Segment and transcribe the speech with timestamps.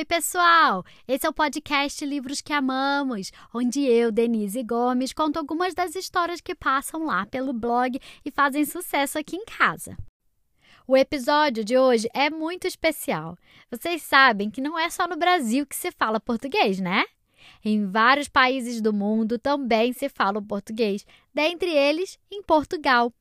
[0.00, 0.82] Oi, pessoal!
[1.06, 6.40] Esse é o podcast Livros que Amamos, onde eu, Denise Gomes, conto algumas das histórias
[6.40, 9.98] que passam lá pelo blog e fazem sucesso aqui em casa.
[10.86, 13.36] O episódio de hoje é muito especial.
[13.70, 17.04] Vocês sabem que não é só no Brasil que se fala português, né?
[17.62, 21.04] Em vários países do mundo também se fala o português,
[21.34, 23.12] dentre eles em Portugal.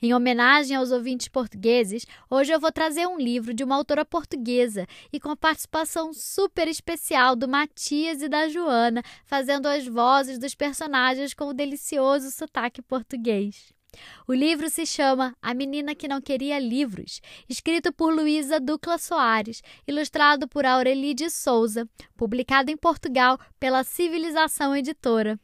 [0.00, 4.86] Em homenagem aos ouvintes portugueses, hoje eu vou trazer um livro de uma autora portuguesa
[5.12, 10.54] e com a participação super especial do Matias e da Joana, fazendo as vozes dos
[10.54, 13.72] personagens com o delicioso sotaque português.
[14.26, 19.62] O livro se chama A Menina que Não Queria Livros, escrito por Luísa Ducla Soares,
[19.86, 25.38] ilustrado por Aureli de Souza, publicado em Portugal pela Civilização Editora.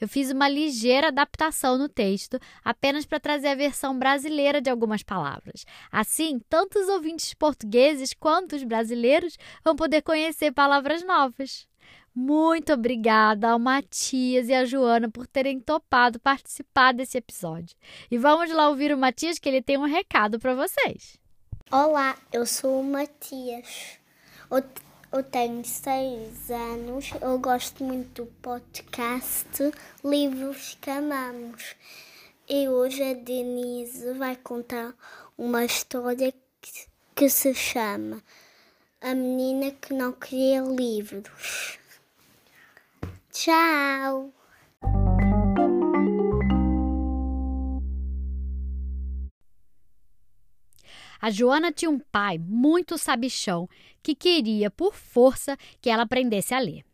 [0.00, 5.02] Eu fiz uma ligeira adaptação no texto, apenas para trazer a versão brasileira de algumas
[5.02, 5.64] palavras.
[5.90, 11.66] Assim, tanto os ouvintes portugueses quanto os brasileiros vão poder conhecer palavras novas.
[12.14, 17.74] Muito obrigada ao Matias e à Joana por terem topado participar desse episódio.
[18.10, 21.18] E vamos lá ouvir o Matias, que ele tem um recado para vocês.
[21.70, 23.98] Olá, eu sou o Matias.
[25.12, 29.46] Eu tenho seis anos, eu gosto muito do podcast
[30.02, 31.76] Livros que Amamos.
[32.48, 34.94] E hoje a Denise vai contar
[35.36, 38.22] uma história que, que se chama
[39.02, 41.78] A Menina que Não Queria Livros.
[43.30, 44.32] Tchau!
[51.22, 53.68] A Joana tinha um pai muito sabichão
[54.02, 56.84] que queria, por força, que ela aprendesse a ler.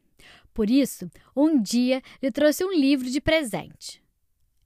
[0.52, 4.04] Por isso, um dia lhe trouxe um livro de presente.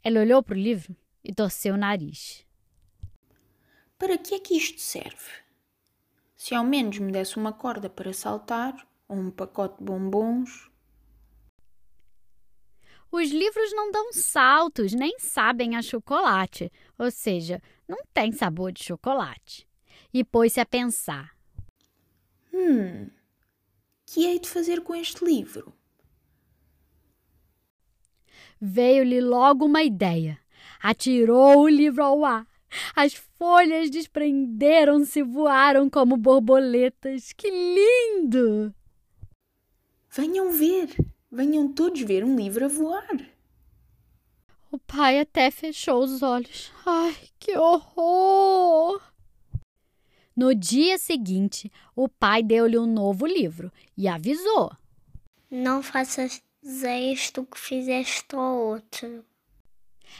[0.03, 2.45] Ela olhou para o livro e torceu o nariz.
[3.97, 5.31] Para que é que isto serve?
[6.37, 8.75] Se ao menos me desse uma corda para saltar
[9.07, 10.72] ou um pacote de bombons.
[13.13, 18.83] Os livros não dão saltos, nem sabem a chocolate, ou seja, não tem sabor de
[18.83, 19.69] chocolate.
[20.15, 21.37] E pôs-se a pensar:
[22.51, 23.11] Hum,
[24.07, 25.75] que hei de fazer com este livro?
[28.59, 30.39] Veio-lhe logo uma ideia.
[30.83, 32.47] Atirou o livro ao ar.
[32.97, 37.35] As folhas desprenderam-se e voaram como borboletas.
[37.35, 38.75] Que lindo!
[40.09, 41.12] Venham ver!
[41.35, 43.27] Venham todos ver um livro a voar.
[44.71, 46.71] O pai até fechou os olhos.
[46.85, 49.01] Ai, que horror!
[50.37, 54.77] No dia seguinte, o pai deu-lhe um novo livro e avisou:
[55.51, 59.25] Não faças isto que fizeste ao outro.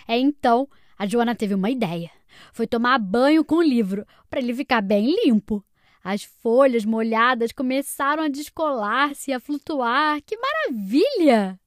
[0.09, 2.11] É então a Joana teve uma ideia.
[2.55, 5.63] Foi tomar banho com o livro para ele ficar bem limpo.
[6.05, 10.21] As folhas molhadas começaram a descolar-se e a flutuar.
[10.23, 11.61] Que maravilha!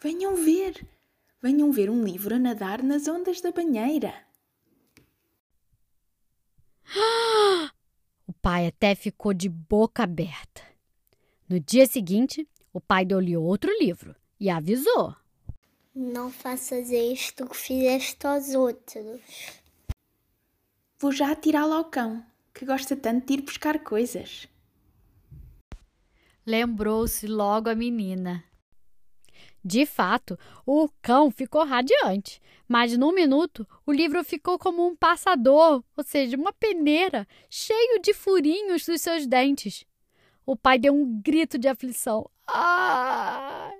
[0.00, 0.86] Venham ver!
[1.42, 4.14] Venham ver um livro a nadar nas ondas da banheira.
[8.28, 10.62] O pai até ficou de boca aberta.
[11.48, 15.14] No dia seguinte, o pai deu-lhe outro livro e avisou:
[15.94, 19.20] Não faças isto que fizeste aos outros.
[20.98, 22.24] Vou já atirá-lo ao cão
[22.56, 24.48] que gosta tanto de ir buscar coisas.
[26.46, 28.42] Lembrou-se logo a menina.
[29.62, 35.84] De fato, o cão ficou radiante, mas num minuto o livro ficou como um passador,
[35.94, 39.84] ou seja, uma peneira, cheio de furinhos dos seus dentes.
[40.46, 42.30] O pai deu um grito de aflição.
[42.48, 43.70] Ah!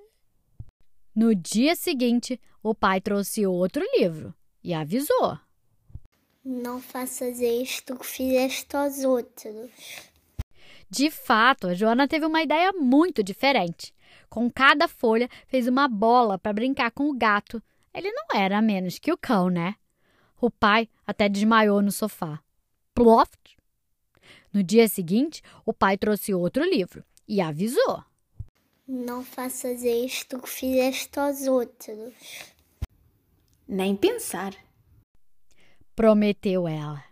[1.14, 5.38] No dia seguinte, o pai trouxe outro livro e avisou.
[6.48, 9.68] Não faças isto que fizeste aos outros.
[10.88, 13.92] De fato, a Joana teve uma ideia muito diferente.
[14.30, 17.60] Com cada folha, fez uma bola para brincar com o gato.
[17.92, 19.74] Ele não era menos que o cão, né?
[20.40, 22.40] O pai até desmaiou no sofá.
[22.94, 23.56] Ploft!
[24.52, 28.04] No dia seguinte, o pai trouxe outro livro e avisou:
[28.86, 32.14] Não faças isto que fizeste aos outros.
[33.66, 34.54] Nem pensar
[35.96, 37.02] prometeu ela.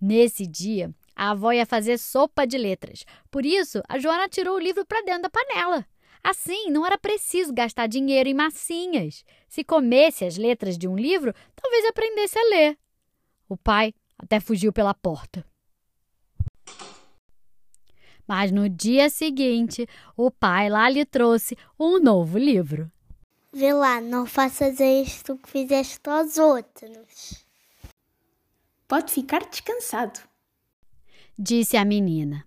[0.00, 3.04] Nesse dia, a avó ia fazer sopa de letras.
[3.30, 5.86] Por isso, a Joana tirou o livro para dentro da panela.
[6.22, 9.24] Assim, não era preciso gastar dinheiro em massinhas.
[9.48, 12.78] Se comesse as letras de um livro, talvez aprendesse a ler.
[13.48, 15.44] O pai até fugiu pela porta.
[18.26, 22.90] Mas no dia seguinte, o pai lá lhe trouxe um novo livro.
[23.52, 27.47] Vê lá, não faças isto que fizeste aos outros.
[28.88, 30.18] Pode ficar descansado,
[31.38, 32.46] disse a menina.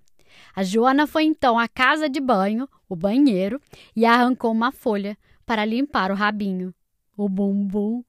[0.56, 3.62] A Joana foi então à casa de banho, o banheiro,
[3.96, 5.16] e arrancou uma folha
[5.46, 6.74] para limpar o rabinho.
[7.16, 8.04] O bumbum.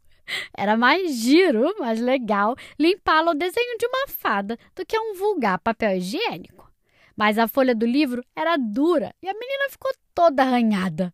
[0.57, 5.15] Era mais giro, mais legal limpá-lo ao desenho de uma fada do que a um
[5.15, 6.73] vulgar papel higiênico.
[7.15, 11.13] Mas a folha do livro era dura e a menina ficou toda arranhada.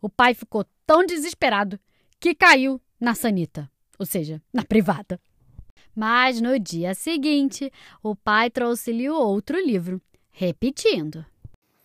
[0.00, 1.80] O pai ficou tão desesperado
[2.20, 3.68] que caiu na sanita,
[3.98, 5.20] ou seja, na privada.
[6.00, 7.70] Mas no dia seguinte,
[8.02, 10.00] o pai trouxe-lhe outro livro,
[10.32, 11.26] repetindo: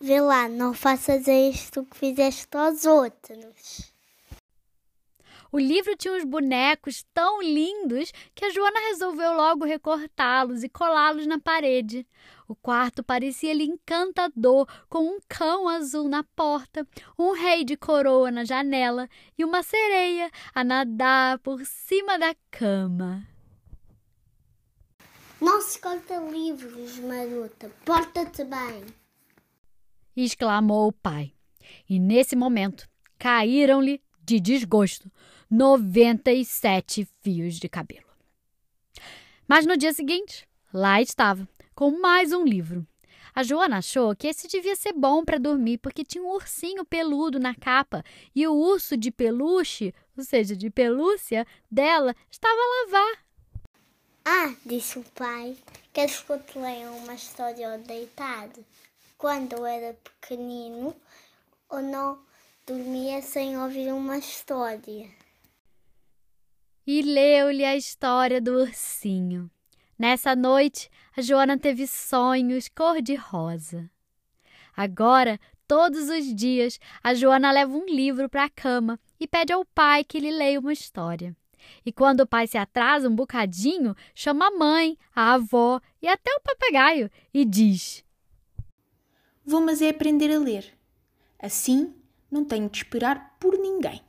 [0.00, 3.92] Vê lá, não faças isto que fizeste aos outros.
[5.52, 11.26] O livro tinha uns bonecos tão lindos que a Joana resolveu logo recortá-los e colá-los
[11.26, 12.06] na parede.
[12.48, 18.44] O quarto parecia-lhe encantador, com um cão azul na porta, um rei de coroa na
[18.44, 23.35] janela e uma sereia a nadar por cima da cama.
[25.40, 27.70] Não se corta livros, marota.
[27.84, 28.86] Porta-te bem.
[30.16, 31.34] exclamou o pai.
[31.88, 32.88] E nesse momento
[33.18, 35.10] caíram-lhe, de desgosto,
[35.50, 38.06] 97 fios de cabelo.
[39.46, 42.86] Mas no dia seguinte, lá estava, com mais um livro.
[43.34, 47.38] A Joana achou que esse devia ser bom para dormir porque tinha um ursinho peludo
[47.38, 48.02] na capa
[48.34, 53.25] e o urso de peluche, ou seja, de pelúcia, dela estava a lavar.
[54.28, 55.56] Ah, disse o pai,
[55.92, 58.66] queres que eu te leia uma história ao deitado?
[59.16, 60.92] Quando eu era pequenino,
[61.70, 62.18] eu não
[62.66, 65.08] dormia sem ouvir uma história.
[66.84, 69.48] E leu-lhe a história do ursinho.
[69.96, 73.88] Nessa noite, a Joana teve sonhos cor-de-rosa.
[74.76, 75.38] Agora,
[75.68, 80.02] todos os dias, a Joana leva um livro para a cama e pede ao pai
[80.02, 81.32] que lhe leia uma história.
[81.84, 86.30] E quando o pai se atrasa um bocadinho, chama a mãe, a avó e até
[86.34, 88.04] o papagaio e diz:
[89.44, 90.76] Vou, mas é aprender a ler.
[91.38, 91.94] Assim,
[92.30, 94.02] não tenho de esperar por ninguém.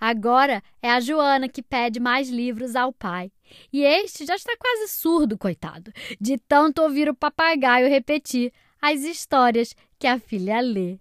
[0.00, 3.30] Agora é a Joana que pede mais livros ao pai.
[3.70, 8.50] E este já está quase surdo, coitado, de tanto ouvir o papagaio repetir
[8.80, 10.98] as histórias que a filha lê.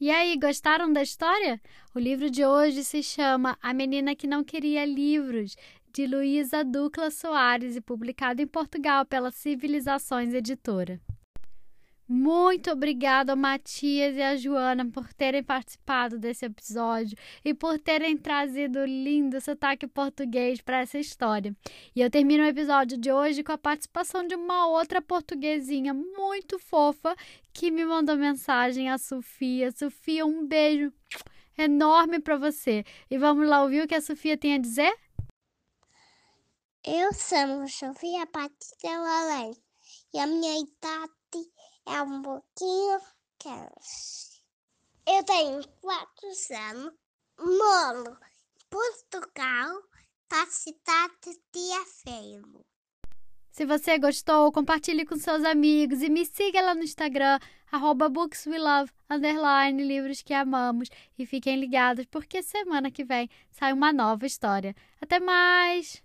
[0.00, 1.60] E aí, gostaram da história?
[1.92, 5.56] O livro de hoje se chama A Menina que Não Queria Livros,
[5.92, 11.00] de Luísa Ducla Soares e publicado em Portugal pela Civilizações Editora.
[12.10, 17.14] Muito obrigada ao Matias e a Joana por terem participado desse episódio
[17.44, 21.54] e por terem trazido lindo sotaque português para essa história.
[21.94, 26.58] E eu termino o episódio de hoje com a participação de uma outra portuguesinha muito
[26.58, 27.14] fofa
[27.52, 29.70] que me mandou mensagem, a Sofia.
[29.70, 30.90] Sofia, um beijo
[31.58, 32.86] enorme para você.
[33.10, 34.96] E vamos lá ouvir o que a Sofia tem a dizer?
[36.86, 39.52] Eu sou Sofia Patrícia Lalém
[40.14, 41.12] e a minha idade
[41.88, 43.00] é um pouquinho
[43.38, 44.42] quente.
[45.06, 46.28] Eu tenho quatro
[46.70, 46.94] anos,
[47.38, 49.82] moro em Portugal,
[50.28, 52.60] para a cidade de Aveiro.
[53.50, 57.40] Se você gostou, compartilhe com seus amigos e me siga lá no Instagram,
[57.72, 60.88] arroba bookswelove, underline, livros que amamos.
[61.18, 64.76] E fiquem ligados, porque semana que vem sai uma nova história.
[65.00, 66.04] Até mais!